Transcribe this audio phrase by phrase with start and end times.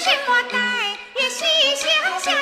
[0.00, 0.58] 什么代？
[1.16, 2.37] 月西厢下。